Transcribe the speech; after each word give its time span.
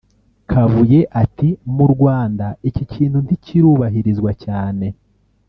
Kabuye 0.49 0.99
ati 1.23 1.49
“Mu 1.75 1.85
Rwanda 1.93 2.47
iki 2.69 2.83
kintu 2.93 3.17
ntikirubahirizwa 3.25 4.31
cyane 4.43 4.87